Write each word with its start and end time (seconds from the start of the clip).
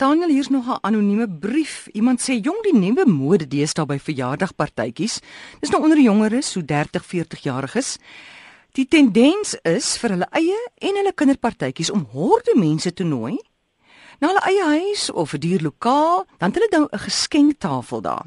Daniel, 0.00 0.28
hier's 0.28 0.48
nog 0.48 0.66
'n 0.66 0.78
anonieme 0.80 1.28
brief. 1.28 1.88
Iemand 1.92 2.20
sê 2.20 2.40
jong 2.40 2.62
die 2.62 2.74
nuwe 2.74 3.06
mode 3.06 3.48
deesdae 3.48 3.86
by 3.86 3.98
verjaardagpartytjies. 3.98 5.20
Dis 5.60 5.70
nou 5.70 5.82
onder 5.82 6.00
jongeres, 6.00 6.50
so 6.50 6.64
30, 6.64 7.04
40 7.04 7.42
jariges. 7.42 7.98
Die 8.72 8.88
tendens 8.88 9.54
is 9.62 9.98
vir 9.98 10.10
hulle 10.10 10.28
eie 10.30 10.70
en 10.78 10.94
hulle 10.94 11.12
kinderpartytjies 11.14 11.90
om 11.90 12.06
horde 12.12 12.52
mense 12.56 12.92
te 12.92 13.04
nooi 13.04 13.38
na 14.20 14.28
hulle 14.28 14.42
eie 14.50 14.64
huis 14.64 15.10
of 15.10 15.32
'n 15.32 15.40
duur 15.40 15.62
lokaal, 15.62 16.26
dan 16.38 16.50
het 16.50 16.58
hulle 16.58 16.68
nou 16.70 16.88
'n 16.90 16.98
geskenktafel 16.98 18.00
daar. 18.00 18.24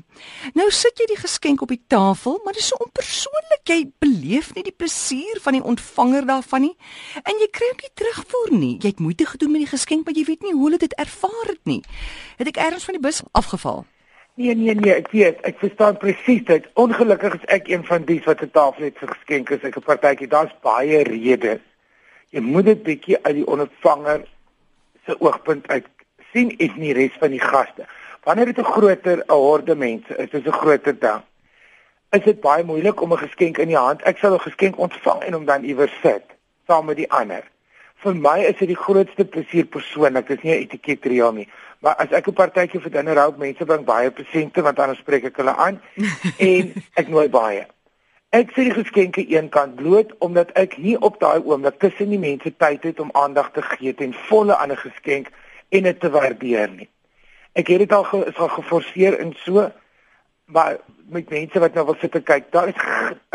Nou 0.53 0.69
sit 0.71 0.97
jy 0.97 1.05
die 1.05 1.21
geskenk 1.21 1.61
op 1.61 1.67
die 1.67 1.83
tafel, 1.87 2.41
maar 2.43 2.53
dit 2.53 2.61
is 2.61 2.67
so 2.67 2.75
onpersoonlik. 2.75 3.61
Jy 3.63 3.91
beleef 3.99 4.53
nie 4.53 4.63
die 4.63 4.75
plesier 4.77 5.37
van 5.41 5.53
die 5.53 5.63
ontvanger 5.63 6.25
daarvan 6.25 6.61
nie 6.61 6.75
en 7.23 7.33
jy 7.39 7.47
kry 7.51 7.67
ook 7.71 7.81
nie 7.81 7.93
terugvoer 7.93 8.51
nie. 8.51 8.77
Jy 8.81 8.87
het 8.87 8.99
moeite 8.99 9.25
gedoen 9.25 9.51
met 9.51 9.61
die 9.61 9.77
geskenk, 9.77 10.05
maar 10.05 10.15
jy 10.15 10.23
weet 10.23 10.41
nie 10.41 10.53
hoe 10.53 10.63
hulle 10.63 10.77
dit 10.77 10.93
ervaar 10.93 11.47
het 11.47 11.63
nie. 11.63 11.83
Het 12.37 12.47
ek 12.47 12.57
ergens 12.57 12.83
van 12.83 12.93
die 12.93 13.01
bus 13.07 13.21
afgeval? 13.31 13.85
Nee 14.35 14.55
nee 14.55 14.73
nee, 14.73 14.93
ek 14.93 15.11
weet, 15.11 15.41
ek 15.41 15.59
verstaan 15.59 15.97
presies 15.97 16.43
dit. 16.43 16.65
Ongelukkig 16.73 17.33
is 17.33 17.45
ek 17.53 17.67
een 17.67 17.85
van 17.85 18.05
die 18.05 18.21
wat 18.25 18.41
'n 18.41 18.49
tafel 18.49 18.83
het 18.83 18.97
vir 18.97 19.07
geskenke, 19.07 19.59
ek 19.61 19.77
'n 19.77 19.81
partytjie. 19.81 20.27
Daar's 20.27 20.55
baie 20.61 21.03
redes. 21.03 21.61
Jy 22.29 22.39
moet 22.39 22.65
dit 22.65 22.83
bietjie 22.83 23.17
uit 23.23 23.35
die 23.35 23.47
ontvanger 23.47 24.25
se 25.05 25.15
oogpunt 25.19 25.67
uit 25.67 25.87
sien 26.31 26.55
en 26.57 26.73
nie 26.75 26.93
res 26.93 27.15
van 27.19 27.29
die 27.29 27.41
gaste. 27.43 27.85
Wanneer 28.23 28.45
dit 28.45 28.59
'n 28.59 28.73
groter 28.75 29.17
'n 29.17 29.31
horde 29.31 29.75
mense 29.75 30.17
is, 30.17 30.29
is 30.31 30.45
'n 30.45 30.51
groter 30.51 30.99
ding. 30.99 31.21
Is 32.11 32.23
dit 32.23 32.41
baie 32.41 32.63
moeilik 32.63 33.01
om 33.01 33.13
'n 33.13 33.17
geskenk 33.17 33.57
in 33.57 33.67
die 33.67 33.77
hand. 33.77 34.01
Ek 34.01 34.17
sal 34.17 34.33
'n 34.33 34.39
geskenk 34.39 34.77
ontvang 34.77 35.21
en 35.21 35.33
hom 35.33 35.45
dan 35.45 35.63
iewers 35.63 35.99
sit 36.01 36.23
saam 36.67 36.85
met 36.85 36.97
die 36.97 37.11
ander. 37.11 37.43
Vir 38.03 38.15
my 38.15 38.39
is 38.39 38.57
dit 38.57 38.67
die 38.67 38.83
grootste 38.85 39.25
plesier 39.25 39.65
persoonlik. 39.65 40.27
Dit 40.27 40.37
is 40.37 40.43
nie 40.43 40.53
'n 40.55 40.61
etiketreël 40.61 41.33
nie. 41.33 41.49
Maar 41.79 41.95
as 41.95 42.11
ek 42.11 42.27
'n 42.27 42.33
partytjie 42.33 42.81
vir 42.81 42.91
dinner 42.91 43.17
hou, 43.17 43.33
mense 43.37 43.65
bring 43.65 43.85
baie 43.85 44.11
presente 44.11 44.61
want 44.61 44.79
anders 44.79 44.99
spreek 44.99 45.23
ek 45.23 45.37
hulle 45.37 45.55
aan 45.55 45.81
en 46.51 46.73
ek 46.93 47.07
nooi 47.07 47.29
baie. 47.29 47.65
Ek 48.33 48.49
sê 48.55 48.63
die 48.65 48.73
geskenke 48.73 49.21
eenkant 49.29 49.75
bloot 49.77 50.15
omdat 50.25 50.51
ek 50.57 50.79
nie 50.81 50.95
op 50.97 51.19
daai 51.21 51.43
oomblik 51.45 51.77
tussen 51.83 52.09
die 52.09 52.21
mense 52.21 52.49
tyd 52.57 52.83
het 52.87 52.99
om 52.99 53.11
aandag 53.13 53.51
te 53.53 53.61
gee 53.61 53.93
ten 53.93 54.13
volle 54.29 54.57
aan 54.57 54.71
'n 54.73 54.81
geskenk 54.85 55.29
en 55.69 55.83
dit 55.83 55.99
te 55.99 56.09
waardeer 56.09 56.69
nie. 56.69 56.89
Ek 57.53 57.67
het 57.67 57.79
dit 57.79 57.93
al 57.93 58.03
ge, 58.03 58.25
is 58.25 58.37
al 58.37 58.49
geforseer 58.49 59.19
in 59.19 59.35
so 59.45 59.69
maar 60.45 60.77
met 61.09 61.29
mense 61.29 61.59
wat 61.59 61.73
nou 61.73 61.85
wil 61.85 61.95
sit 61.99 62.15
en 62.15 62.23
kyk, 62.23 62.51
daar 62.51 62.67
is 62.67 62.81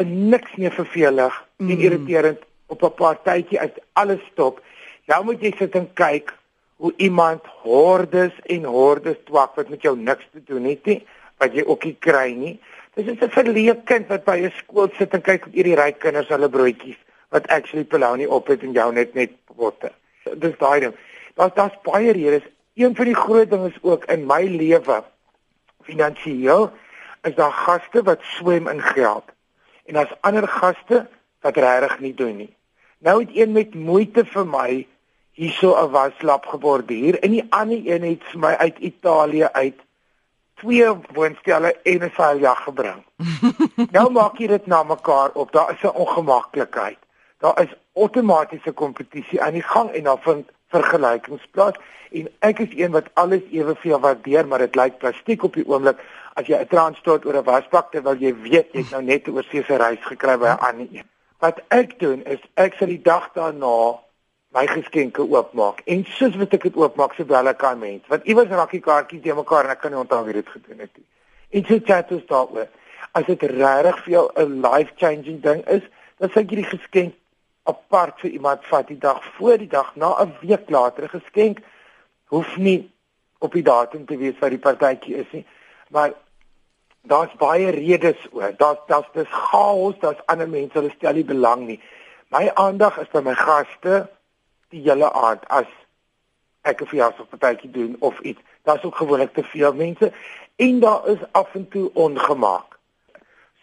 niks 0.04 0.56
meer 0.56 0.72
vervelig 0.72 1.34
mm. 1.56 1.70
en 1.70 1.78
irriterend 1.78 2.42
op 2.66 2.82
'n 2.82 2.94
partytjie 2.94 3.60
as 3.60 3.70
alles 3.92 4.20
stop. 4.32 4.60
Nou 5.06 5.24
moet 5.24 5.40
jy 5.40 5.54
sit 5.58 5.74
en 5.74 5.92
kyk 5.92 6.34
hoe 6.76 6.92
iemand 6.96 7.46
hordes 7.62 8.34
en 8.46 8.64
hordes 8.64 9.16
twak 9.24 9.54
wat 9.54 9.68
met 9.68 9.82
jou 9.82 9.96
niks 9.96 10.28
te 10.32 10.42
doen 10.44 10.64
het 10.64 10.84
nie, 10.84 11.06
wat 11.38 11.54
jy 11.54 11.62
ook 11.66 11.84
nie 11.84 11.96
kry 11.98 12.32
nie. 12.32 12.60
Dis 12.98 13.06
'n 13.22 13.30
verleë 13.30 13.74
kind 13.86 14.08
wat 14.10 14.24
by 14.26 14.34
'n 14.42 14.50
skool 14.58 14.88
sit 14.98 15.12
en 15.14 15.22
kyk 15.22 15.44
hoe 15.44 15.52
hierdie 15.54 15.76
ryk 15.78 15.98
kinders 16.02 16.30
hulle 16.34 16.48
broodjies 16.50 16.98
wat 17.30 17.46
actually 17.46 17.84
polony 17.84 18.26
op 18.26 18.48
het 18.50 18.62
en 18.66 18.72
jou 18.72 18.92
net 18.92 19.14
net 19.14 19.30
botte. 19.56 19.92
Dis 20.34 20.56
daai 20.58 20.80
ding. 20.80 20.94
Daar's 21.34 21.54
daar's 21.54 21.76
baie 21.82 22.12
redes. 22.12 22.42
Een 22.74 22.96
van 22.96 23.04
die 23.04 23.14
groot 23.14 23.50
dinge 23.50 23.68
is 23.68 23.78
ook 23.82 24.04
in 24.04 24.26
my 24.26 24.42
lewe 24.42 25.04
finansiëel 25.82 26.72
is 27.22 27.34
daar 27.34 27.52
gaste 27.52 28.02
wat 28.02 28.18
swem 28.22 28.68
in 28.68 28.82
geld. 28.82 29.24
En 29.86 29.94
daar's 29.94 30.18
ander 30.20 30.48
gaste 30.48 31.06
wat 31.40 31.56
regtig 31.56 31.98
nie 32.00 32.14
doen 32.14 32.36
nie. 32.36 32.54
Nou 32.98 33.20
het 33.20 33.30
een 33.34 33.52
met 33.52 33.74
moeite 33.74 34.24
vir 34.24 34.46
my 34.46 34.86
hierso 35.32 35.76
'n 35.78 35.90
waslap 35.90 36.46
geborduur 36.46 37.18
en 37.22 37.30
die 37.30 37.46
ander 37.50 37.78
een 37.84 38.02
het 38.02 38.22
vir 38.24 38.40
my 38.40 38.54
uit 38.54 38.78
Italië 38.78 39.48
uit 39.52 39.86
twee 40.60 40.86
woonstelle 41.14 41.72
en 41.82 42.04
'n 42.04 42.12
seiljag 42.14 42.62
gebring. 42.62 43.04
nou 43.96 44.10
maak 44.10 44.38
jy 44.38 44.46
dit 44.46 44.66
na 44.66 44.82
mekaar 44.82 45.30
op. 45.34 45.52
Daar 45.52 45.70
is 45.72 45.82
'n 45.82 45.96
ongemaklikheid. 46.04 46.98
Daar 47.38 47.62
is 47.62 47.76
outomatiese 47.94 48.72
kompetisie 48.72 49.42
aan 49.42 49.52
die 49.52 49.62
gang 49.62 49.90
en 49.90 50.02
daar 50.02 50.20
vind 50.20 50.50
vergelykings 50.68 51.46
plaas 51.50 51.74
en 52.10 52.28
ek 52.38 52.58
is 52.58 52.72
een 52.76 52.90
wat 52.90 53.10
alles 53.14 53.42
eweveel 53.50 54.00
waardeer, 54.00 54.46
maar 54.46 54.58
dit 54.58 54.74
lyk 54.74 54.98
plastiek 54.98 55.42
op 55.42 55.54
die 55.54 55.66
oomblik 55.68 56.00
as 56.34 56.46
jy 56.46 56.56
'n 56.56 56.66
transport 56.66 57.26
oor 57.26 57.36
'n 57.36 57.44
wasbak 57.44 57.90
terwyl 57.90 58.16
jy 58.16 58.34
weet 58.34 58.72
jy 58.72 58.80
het 58.80 58.90
nou 58.90 59.02
net 59.02 59.26
'n 59.26 59.36
oorsese 59.36 59.76
reis 59.76 60.02
gekry 60.02 60.36
by 60.38 60.46
'n 60.46 60.64
ander 60.68 60.88
een. 60.92 61.08
Wat 61.38 61.60
ek 61.68 61.98
doen 61.98 62.24
is 62.24 62.40
ek 62.54 62.74
sal 62.74 62.86
die 62.86 63.02
dag 63.02 63.30
daarna 63.32 63.98
my 64.56 64.64
geskenke 64.66 65.22
oopmaak 65.22 65.82
en 65.84 66.04
soos 66.16 66.36
wat 66.40 66.54
ek 66.56 66.68
dit 66.68 66.76
oopmaak 66.80 67.14
sowel 67.18 67.50
ek 67.52 67.58
kan 67.60 67.78
mens 67.78 68.08
want 68.12 68.24
iewers 68.24 68.48
raak 68.48 68.72
die 68.72 68.84
kaartjies 68.84 69.22
te 69.22 69.36
mekaar 69.36 69.68
en 69.68 69.74
ek 69.74 69.82
kan 69.84 69.92
nie 69.92 70.00
onthou 70.00 70.24
wie 70.24 70.36
dit 70.38 70.48
gedoen 70.48 70.84
het 70.84 70.92
nie. 70.96 71.06
En 71.50 71.64
so 71.68 71.80
chat 71.84 72.12
ons 72.12 72.26
daaroor. 72.28 72.68
As 73.16 73.24
dit 73.28 73.42
regtig 73.42 74.02
vir 74.04 74.12
jou 74.12 74.26
'n 74.36 74.60
life 74.64 74.92
changing 74.96 75.40
ding 75.40 75.64
is, 75.66 75.82
dan 76.18 76.30
sê 76.30 76.40
ek 76.40 76.50
hierdie 76.50 76.72
geskenk 76.76 77.14
apart 77.64 78.20
vir 78.20 78.30
iemand 78.30 78.64
vat 78.64 78.88
die 78.88 78.98
dag 78.98 79.20
voor 79.36 79.58
die 79.58 79.68
dag 79.68 79.96
na 79.96 80.16
'n 80.22 80.32
week 80.40 80.70
later 80.70 81.08
geskenk 81.08 81.60
hoef 82.28 82.56
nie 82.56 82.90
op 83.38 83.52
die 83.52 83.62
datum 83.62 84.06
te 84.06 84.16
wees 84.16 84.38
wat 84.40 84.50
die 84.50 84.64
partytjie 84.66 85.14
is 85.16 85.30
nie. 85.32 85.46
Maar 85.90 86.12
daar's 87.02 87.34
baie 87.36 87.70
redes 87.70 88.20
oor. 88.32 88.52
Daar's 88.56 88.78
daar's 88.86 89.06
dis 89.12 89.28
chaos, 89.30 89.94
daar's 90.00 90.26
ander 90.26 90.48
mense 90.48 90.80
wat 90.80 90.92
stel 90.96 91.12
nie 91.12 91.24
belang 91.24 91.66
nie. 91.66 91.80
My 92.30 92.50
aandag 92.54 92.98
is 92.98 93.08
by 93.12 93.20
my 93.20 93.34
gaste 93.34 94.08
die 94.68 94.82
hele 94.82 95.12
aand 95.12 95.48
as 95.48 95.66
ek 96.62 96.82
'n 96.82 96.86
verjaarsdagpartytjie 96.86 97.70
doen 97.70 97.96
of 97.98 98.20
iets. 98.20 98.40
Daar's 98.62 98.84
ook 98.84 98.96
gewoonlik 98.96 99.34
te 99.34 99.44
veel 99.44 99.74
mense 99.74 100.12
en 100.56 100.80
daar 100.80 101.08
is 101.08 101.22
af 101.32 101.54
en 101.54 101.68
toe 101.68 101.90
ongemaak. 101.94 102.78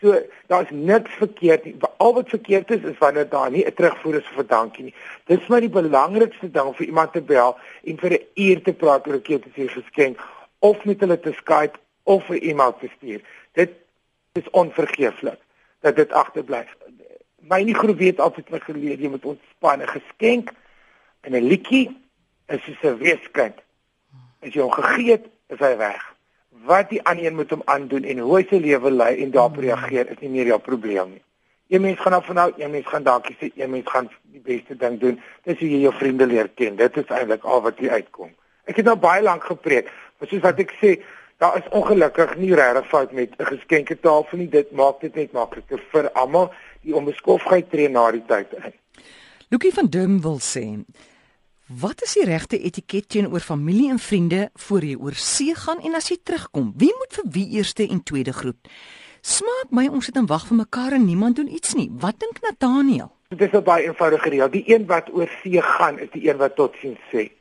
So 0.01 0.21
daar's 0.47 0.69
niks 0.69 1.13
verkeerd 1.13 1.65
nie. 1.65 1.75
Al 1.97 2.13
wat 2.13 2.29
verkeerd 2.29 2.71
is 2.71 2.81
is 2.81 2.97
wanneer 2.97 3.29
daar 3.29 3.51
nie 3.51 3.65
'n 3.65 3.73
terugvoer 3.73 4.15
is 4.15 4.27
vir 4.35 4.47
dankie 4.47 4.83
nie. 4.83 4.95
Dis 5.25 5.47
maar 5.47 5.59
die 5.59 5.69
belangrikste 5.69 6.51
ding 6.51 6.75
vir 6.75 6.85
iemand 6.85 7.11
te 7.13 7.21
bel 7.21 7.57
en 7.83 7.97
vir 7.97 8.11
'n 8.11 8.25
uur 8.33 8.61
te 8.61 8.73
praat 8.73 9.07
oor 9.07 9.15
'n 9.15 9.21
keer 9.21 9.39
te 9.39 9.49
sê 9.55 9.67
geskenk 9.67 10.19
of 10.59 10.85
met 10.85 10.99
hulle 10.99 11.19
te 11.19 11.33
Skype 11.33 11.77
of 12.03 12.29
'n 12.29 12.39
e-mail 12.41 12.75
te 12.79 12.89
stuur. 12.97 13.21
Dit 13.51 13.71
is 14.33 14.49
onvergeeflik 14.49 15.39
dat 15.79 15.95
dit 15.95 16.11
agterbly. 16.11 16.67
My 17.39 17.61
nie 17.63 17.75
groep 17.75 17.97
weet 17.97 18.19
altyd 18.19 18.49
my 18.49 18.59
geleer 18.59 18.99
jy 18.99 19.09
moet 19.09 19.25
ontspan 19.25 19.81
'n 19.81 19.87
geskenk 19.87 20.51
En 21.25 21.33
'n 21.33 21.47
liedjie 21.51 21.85
is 22.47 22.61
soos 22.63 22.81
'n 22.83 22.97
weeskind. 22.97 23.57
As 24.45 24.53
jy 24.53 24.61
hom 24.61 24.71
gegee 24.71 25.11
het, 25.11 25.25
is 25.47 25.59
hy 25.59 25.77
weg. 25.77 26.01
Wat 26.65 26.89
die 26.89 27.01
ander 27.03 27.25
een 27.25 27.35
moet 27.35 27.49
hom 27.49 27.61
aandoen 27.65 28.03
en 28.03 28.19
hoe 28.19 28.35
hy 28.37 28.45
sy 28.49 28.59
lewe 28.61 28.91
lei 28.91 29.13
en 29.23 29.31
daarop 29.31 29.55
hmm. 29.55 29.65
reageer 29.65 30.09
is 30.09 30.19
nie 30.21 30.29
meer 30.29 30.45
jou 30.45 30.59
probleem 30.59 31.09
nie. 31.09 31.23
Een 31.67 31.81
mens 31.81 31.99
gaan 31.99 32.13
af 32.13 32.25
van 32.25 32.35
nou, 32.35 32.51
een 32.57 32.71
mens 32.71 32.85
gaan 32.87 33.03
dalk 33.03 33.29
sê 33.39 33.49
een 33.55 33.69
mens 33.69 33.89
gaan 33.89 34.09
die 34.21 34.39
beste 34.39 34.77
ding 34.77 34.99
doen. 34.99 35.21
Dis 35.43 35.59
hoe 35.59 35.69
jy 35.69 35.79
jou 35.87 35.93
vriende 35.93 36.27
leer 36.27 36.49
ken. 36.49 36.75
Dit 36.75 36.97
is 36.97 37.09
eintlik 37.09 37.43
al 37.43 37.61
wat 37.61 37.81
hier 37.81 37.91
uitkom. 37.91 38.29
Ek 38.69 38.75
het 38.75 38.85
nou 38.85 38.95
baie 38.95 39.23
lank 39.23 39.43
gepreek, 39.43 39.89
maar 40.17 40.29
soos 40.29 40.45
wat 40.45 40.61
ek 40.61 40.75
sê, 40.81 40.93
daar 41.41 41.57
is 41.57 41.73
ongelukkig 41.73 42.37
nie 42.37 42.53
regtig 42.53 42.87
fout 42.89 43.11
met 43.11 43.33
'n 43.39 43.45
geskenke 43.45 43.99
tafel 43.99 44.37
nie. 44.37 44.49
Dit 44.49 44.71
maak 44.71 45.01
dit 45.01 45.15
net 45.15 45.31
makliker 45.31 45.81
vir 45.91 46.11
almal. 46.11 46.53
Die 46.81 46.95
onbeskofheid 46.95 47.69
tree 47.69 47.89
na 47.89 48.11
die 48.11 48.25
tyd 48.27 48.53
in. 48.53 48.73
Lukie 49.49 49.73
van 49.73 49.87
Dum 49.89 50.21
wil 50.21 50.39
sê 50.39 50.85
Wat 51.65 52.03
is 52.03 52.11
die 52.13 52.25
regte 52.25 52.59
etiket 52.61 53.07
teenoor 53.09 53.41
familie 53.41 53.87
en 53.89 53.97
vriende 53.97 54.49
voor 54.53 54.83
jy 54.85 54.97
oor 55.01 55.15
see 55.17 55.55
gaan 55.57 55.79
en 55.81 55.95
as 55.97 56.11
jy 56.11 56.19
terugkom? 56.21 56.67
Wie 56.77 56.91
moet 56.93 57.15
vir 57.17 57.25
wie 57.33 57.45
eerste 57.57 57.87
en 57.89 58.03
tweede 58.05 58.33
groet? 58.37 58.69
Smaak 59.25 59.71
my 59.73 59.87
ons 59.89 60.05
sit 60.05 60.19
en 60.21 60.27
wag 60.29 60.45
vir 60.45 60.59
mekaar 60.59 60.93
en 60.93 61.07
niemand 61.07 61.39
doen 61.41 61.49
iets 61.49 61.73
nie. 61.73 61.87
Wat 61.89 62.19
dink 62.21 62.37
Nathaniel? 62.43 63.09
Dit 63.33 63.41
is 63.41 63.57
'n 63.57 63.63
baie 63.63 63.87
eenvoudige 63.87 64.29
reël. 64.29 64.49
Die 64.49 64.63
een 64.67 64.85
wat 64.85 65.09
oor 65.09 65.29
see 65.41 65.61
gaan 65.61 65.97
is 65.99 66.09
die 66.11 66.29
een 66.29 66.37
wat 66.37 66.55
totsiens 66.55 67.01
sê. 67.11 67.31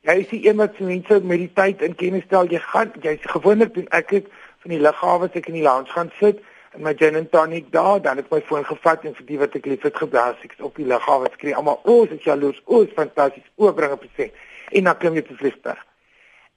Jy 0.00 0.16
is 0.20 0.28
die 0.28 0.48
een 0.48 0.56
wat 0.56 0.78
mense 0.78 1.20
met 1.22 1.38
die 1.38 1.52
tyd 1.54 1.80
in 1.80 1.94
kennis 1.94 2.24
stel. 2.24 2.44
Jy 2.44 2.58
gaan 2.58 2.92
jy's 3.00 3.20
gewoonlik 3.22 3.74
doen 3.74 3.88
ek 3.88 4.10
het 4.10 4.26
van 4.58 4.70
die 4.70 4.80
lughawe 4.80 5.24
as 5.24 5.34
ek 5.34 5.48
in 5.48 5.54
die 5.54 5.62
lounge 5.62 5.88
gaan 5.88 6.12
sit 6.18 6.44
en 6.70 6.82
my 6.82 6.94
gin 6.94 7.16
and 7.16 7.30
tonic 7.32 7.72
daar, 7.72 8.02
dan 8.02 8.16
het 8.16 8.30
my 8.30 8.40
foon 8.46 8.64
gevat 8.64 9.04
en 9.04 9.14
vir 9.14 9.26
die 9.26 9.38
wat 9.40 9.54
ek 9.58 9.66
liefhet 9.66 9.96
geblaas, 9.98 10.38
ek 10.46 10.54
op 10.62 10.76
die 10.78 10.86
lughawe 10.86 11.30
skree 11.32 11.54
almal, 11.56 11.80
"O, 11.84 12.00
oh, 12.00 12.10
is 12.10 12.22
jaloers, 12.24 12.60
o, 12.64 12.82
is 12.82 12.92
fantasties, 12.94 13.46
o, 13.56 13.72
bring 13.72 13.98
die 14.00 14.10
sê." 14.16 14.30
En 14.70 14.84
dan 14.84 14.96
klim 14.96 15.14
jy 15.14 15.20
op 15.20 15.28
die 15.28 15.36
vliegtuig. 15.36 15.86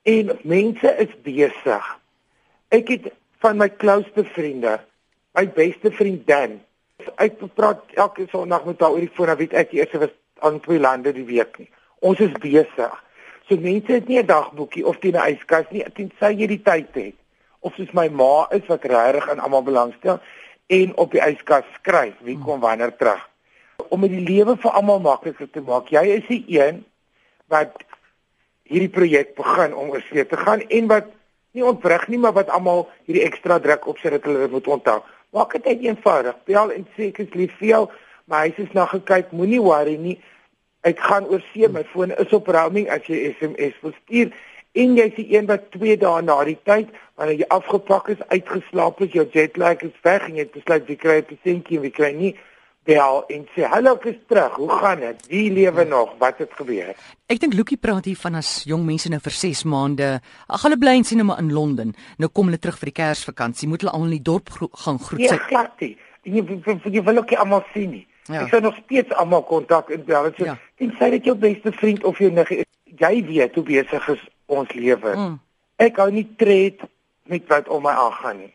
En 0.03 0.39
mense 0.43 0.95
is 0.97 1.21
besig. 1.23 1.99
Ek 2.69 2.87
het 2.87 3.11
van 3.39 3.57
my 3.57 3.69
closeste 3.69 4.23
vriende, 4.23 4.79
my 5.33 5.49
beste 5.49 5.91
vriend 5.91 6.27
Dan, 6.27 6.61
ek 7.17 7.39
praat 7.55 7.81
elke 7.93 8.27
Sondag 8.29 8.65
met 8.65 8.79
haar 8.79 8.91
oor 8.91 8.99
die 8.99 9.09
foon, 9.13 9.27
dan 9.27 9.37
weet 9.37 9.53
ek 9.53 9.71
eers 9.71 9.91
was 9.91 10.13
aan 10.39 10.59
twee 10.59 10.79
lande 10.79 11.13
die 11.13 11.25
week 11.25 11.57
nie. 11.57 11.69
Ons 11.99 12.19
is 12.19 12.31
besig. 12.31 13.03
So 13.47 13.57
mense 13.57 13.91
het 13.91 14.07
nie 14.07 14.19
'n 14.19 14.25
dagboekie 14.25 14.85
of 14.85 14.97
'n 15.01 15.15
yskas 15.15 15.65
nie, 15.71 15.83
tensy 15.83 16.33
jy 16.37 16.47
die 16.47 16.61
tyd 16.61 16.93
het 16.93 17.22
of 17.63 17.75
soos 17.79 17.91
my 17.97 18.07
ma 18.09 18.47
is 18.55 18.65
wat 18.71 18.85
regtig 18.91 19.29
aan 19.31 19.43
almal 19.43 19.65
belangstel 19.65 20.19
en 20.67 20.93
op 21.01 21.15
die 21.15 21.23
yskas 21.23 21.67
skryf 21.79 22.19
wie 22.27 22.37
kom 22.45 22.61
wanneer 22.63 22.95
terug 22.99 23.23
om 23.89 24.05
dit 24.05 24.13
die 24.17 24.27
lewe 24.27 24.57
vir 24.59 24.77
almal 24.79 25.01
makliker 25.03 25.49
te 25.49 25.63
maak 25.65 25.91
jy 25.95 26.05
is 26.19 26.29
die 26.29 26.43
een 26.59 26.83
wat 27.51 27.83
hierdie 28.69 28.91
projek 28.91 29.35
begin 29.37 29.75
om 29.75 29.91
oorsee 29.93 30.25
te 30.25 30.39
gaan 30.39 30.63
en 30.69 30.87
wat 30.91 31.11
nie 31.53 31.65
ontwrig 31.65 32.07
nie, 32.09 32.17
maar 32.17 32.33
wat 32.33 32.49
almal 32.49 32.87
hierdie 33.05 33.25
ekstra 33.25 33.59
druk 33.61 33.85
op 33.87 33.99
sit 34.01 34.15
dat 34.15 34.25
hulle 34.25 34.49
moet 34.49 34.67
onthou. 34.67 34.99
Maak 35.33 35.53
dit 35.57 35.67
net 35.69 35.83
eenvoudig. 35.85 36.37
Bel 36.49 36.71
en 36.73 36.87
sê 36.95 37.09
ek 37.11 37.21
is 37.25 37.35
lief 37.37 37.53
vir 37.59 37.69
jou. 37.69 37.83
My 38.29 38.45
huis 38.47 38.61
is 38.63 38.73
na 38.73 38.87
gekyk. 38.89 39.33
Moenie 39.37 39.61
worry 39.61 39.95
nie. 40.01 40.17
Ek 40.87 41.01
gaan 41.01 41.29
oorsee. 41.29 41.69
My 41.69 41.83
foon 41.91 42.13
is 42.17 42.33
op 42.33 42.49
roaming 42.49 42.89
as 42.93 43.05
jy 43.09 43.33
SMS 43.35 43.77
wil 43.85 43.93
stuur 44.01 44.33
en 44.73 44.95
jy's 44.97 45.15
die 45.15 45.27
een 45.35 45.49
wat 45.49 45.69
2 45.75 45.97
dae 46.01 46.21
na 46.21 46.39
die 46.47 46.57
tyd 46.65 46.89
wanneer 47.15 47.43
jy 47.43 47.49
afgepak 47.53 48.09
is, 48.15 48.23
uitgeslaap 48.33 49.01
is, 49.05 49.13
jou 49.13 49.25
jetlag 49.33 49.85
is 49.85 49.93
weg 50.05 50.25
en 50.29 50.39
jy 50.41 50.47
besluit 50.53 50.87
wie 50.89 50.97
kry 50.97 51.19
'n 51.21 51.29
persentjie 51.29 51.77
en 51.77 51.85
wie 51.85 51.93
kry 51.93 52.11
nie 52.13 52.33
bel 52.83 53.23
en 53.31 53.45
sê 53.55 53.67
hallo 53.69 53.95
ek 53.95 54.05
is 54.11 54.19
terug. 54.27 54.55
Hoe 54.59 54.69
gaan 54.69 54.99
dit? 54.99 55.27
Wie 55.31 55.51
lewe 55.51 55.85
nog? 55.87 56.15
Wat 56.19 56.37
het 56.37 56.51
gebeur? 56.57 56.93
Ek 57.31 57.39
dink 57.39 57.53
Lucky 57.53 57.77
praat 57.77 58.05
hier 58.05 58.19
van 58.19 58.35
as 58.35 58.63
jong 58.67 58.83
mense 58.85 59.09
nou 59.09 59.19
vir 59.23 59.35
6 59.39 59.63
maande, 59.63 60.09
ag 60.47 60.65
hulle 60.67 60.77
bly 60.77 60.97
en 60.99 61.07
sien 61.07 61.23
hom 61.23 61.31
in 61.37 61.53
Londen. 61.53 61.93
Nou 62.17 62.29
kom 62.29 62.51
hulle 62.51 62.59
terug 62.59 62.79
vir 62.81 62.91
die 62.91 62.97
Kersvakansie. 62.99 63.69
Moet 63.71 63.85
hulle 63.85 63.93
almal 63.93 64.11
in 64.11 64.17
die 64.17 64.27
dorp 64.31 64.49
gro 64.49 64.67
gaan 64.85 64.99
groet. 64.99 65.29
Ja, 65.29 65.37
glad 65.47 65.79
nie. 65.79 65.95
En 66.23 66.35
jy 66.35 66.43
jy 66.91 67.03
wil 67.03 67.23
ook 67.23 67.31
nie 67.31 67.39
almal 67.39 67.63
sien 67.73 67.89
nie. 67.99 68.05
Ja. 68.27 68.43
Ek 68.43 68.53
sou 68.53 68.61
nog 68.63 68.75
steeds 68.85 69.15
almal 69.19 69.43
kontak 69.47 69.89
en 69.91 70.03
bel. 70.05 70.31
So, 70.37 70.45
ja. 70.45 70.57
En 70.83 70.93
sê 70.99 71.09
dit 71.15 71.31
jou 71.31 71.35
beste 71.35 71.71
vriend 71.79 72.03
of 72.03 72.19
jou 72.19 72.31
niggie, 72.31 72.63
jy 72.99 73.15
weet 73.27 73.55
hoe 73.55 73.63
besig 73.63 74.07
is 74.09 74.29
ons 74.55 74.73
lewe. 74.73 75.15
Mm. 75.15 75.39
Ek 75.75 75.97
hou 75.97 76.09
nie 76.11 76.27
tred 76.37 76.81
met 77.23 77.47
wat 77.47 77.69
om 77.69 77.83
my 77.83 77.91
aangaan 77.91 78.37
nie. 78.37 78.53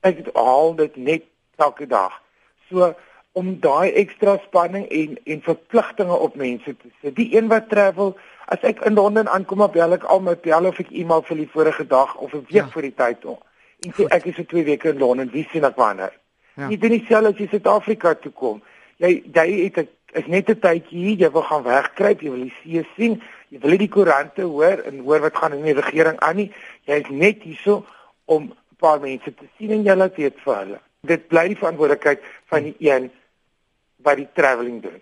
Ek 0.00 0.22
haal 0.34 0.74
dit 0.74 0.96
net 0.96 1.24
elke 1.56 1.86
dag. 1.86 2.22
So 2.68 2.94
om 3.32 3.52
daai 3.62 3.92
ekstra 4.02 4.38
spanning 4.46 4.86
en 4.88 5.18
en 5.24 5.42
verpligtinge 5.42 6.16
op 6.16 6.36
mense 6.36 6.76
te 6.76 6.90
sit. 7.00 7.14
Die 7.16 7.36
een 7.36 7.48
wat 7.48 7.68
travel, 7.68 8.16
as 8.50 8.64
ek 8.66 8.82
in 8.86 8.94
Londen 8.98 9.28
aankom, 9.28 9.62
bel 9.72 9.94
ek 9.94 10.04
al 10.04 10.22
my 10.26 10.34
bel 10.42 10.66
of 10.66 10.80
ek 10.82 10.90
e-mail 10.90 11.22
vir 11.28 11.44
die 11.44 11.50
vorige 11.52 11.86
dag 11.86 12.16
of 12.16 12.34
'n 12.34 12.46
week 12.48 12.64
ja. 12.64 12.68
voor 12.68 12.82
die 12.82 12.94
tyd 12.94 13.24
om. 13.24 13.38
En 13.86 13.92
sê 13.96 14.08
ek 14.10 14.26
is 14.26 14.34
vir 14.34 14.46
2 14.46 14.64
weke 14.64 14.88
in 14.88 14.98
Londen, 14.98 15.30
wie 15.32 15.46
sien 15.52 15.64
ek 15.64 15.76
wanneer? 15.76 16.12
Ja. 16.56 16.68
Jy 16.68 16.76
doen 16.76 16.90
dieselfde 16.90 17.28
as 17.28 17.38
jy 17.38 17.46
Suid-Afrika 17.48 18.14
toe 18.14 18.32
kom. 18.32 18.62
Jy 18.96 19.22
jy 19.32 19.46
het 19.64 19.78
'n 19.78 19.88
is 20.12 20.26
net 20.26 20.50
'n 20.50 20.60
tydjie 20.60 21.16
jy 21.16 21.30
wil 21.30 21.42
gaan 21.42 21.62
wegkruip, 21.62 22.20
jy 22.22 22.30
wil 22.30 22.44
die 22.48 22.54
see 22.62 22.86
sien, 22.96 23.22
jy 23.48 23.58
wil 23.60 23.76
die 23.78 23.88
koerante 23.88 24.42
hoor 24.42 24.82
en 24.86 24.98
hoor 24.98 25.20
wat 25.20 25.36
gaan 25.36 25.52
in 25.52 25.62
die 25.62 25.80
regering 25.80 26.18
aan 26.18 26.36
nie. 26.36 26.52
Jy 26.86 26.94
is 26.94 27.10
net 27.10 27.42
hierso 27.42 27.84
om 28.24 28.50
'n 28.50 28.76
paar 28.76 29.00
mense 29.00 29.34
te 29.34 29.46
sien 29.58 29.70
en 29.70 29.84
jy 29.84 29.94
laat 29.94 30.16
weet 30.16 30.38
vir 30.44 30.56
hulle. 30.56 30.80
Dit 31.02 31.28
bly 31.28 31.48
die 31.48 31.56
verantwoordelikheid 31.56 32.20
van 32.46 32.62
die 32.62 32.76
een 32.78 33.10
wat 34.02 34.16
die 34.16 34.28
travelling 34.34 34.82
doen. 34.82 35.00